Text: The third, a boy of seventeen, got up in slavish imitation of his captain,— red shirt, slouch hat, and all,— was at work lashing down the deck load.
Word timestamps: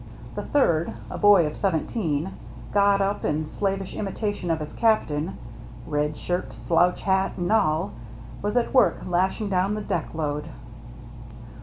The 0.33 0.41
third, 0.41 0.93
a 1.11 1.17
boy 1.19 1.45
of 1.45 1.55
seventeen, 1.55 2.31
got 2.73 3.01
up 3.01 3.23
in 3.23 3.45
slavish 3.45 3.93
imitation 3.93 4.49
of 4.49 4.59
his 4.59 4.73
captain,— 4.73 5.37
red 5.85 6.17
shirt, 6.17 6.53
slouch 6.53 7.01
hat, 7.01 7.33
and 7.37 7.51
all,— 7.51 7.91
was 8.41 8.57
at 8.57 8.73
work 8.73 9.05
lashing 9.05 9.49
down 9.49 9.75
the 9.75 9.81
deck 9.81 10.11
load. 10.15 10.49